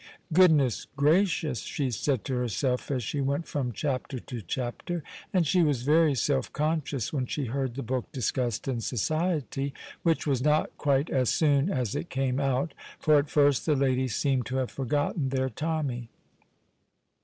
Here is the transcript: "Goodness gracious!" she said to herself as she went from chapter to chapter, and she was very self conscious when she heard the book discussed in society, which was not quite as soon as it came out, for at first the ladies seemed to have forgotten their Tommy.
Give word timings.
"Goodness 0.33 0.87
gracious!" 0.95 1.59
she 1.59 1.91
said 1.91 2.23
to 2.25 2.33
herself 2.33 2.89
as 2.89 3.03
she 3.03 3.21
went 3.21 3.45
from 3.47 3.71
chapter 3.71 4.17
to 4.17 4.41
chapter, 4.41 5.03
and 5.31 5.45
she 5.45 5.61
was 5.61 5.83
very 5.83 6.15
self 6.15 6.51
conscious 6.51 7.13
when 7.13 7.27
she 7.27 7.45
heard 7.45 7.75
the 7.75 7.83
book 7.83 8.11
discussed 8.11 8.67
in 8.67 8.81
society, 8.81 9.75
which 10.01 10.25
was 10.25 10.41
not 10.41 10.75
quite 10.79 11.11
as 11.11 11.29
soon 11.29 11.69
as 11.69 11.93
it 11.93 12.09
came 12.09 12.39
out, 12.39 12.73
for 12.97 13.19
at 13.19 13.29
first 13.29 13.67
the 13.67 13.75
ladies 13.75 14.15
seemed 14.15 14.47
to 14.47 14.55
have 14.55 14.71
forgotten 14.71 15.29
their 15.29 15.49
Tommy. 15.51 16.09